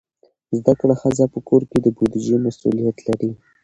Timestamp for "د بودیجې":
1.81-2.37